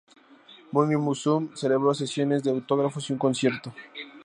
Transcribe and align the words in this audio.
Morning 0.71 0.97
Musume 0.97 1.55
celebró 1.55 1.93
sesiones 1.93 2.41
de 2.41 2.49
autógrafos 2.49 3.07
y 3.07 3.13
un 3.13 3.19
concierto. 3.19 3.71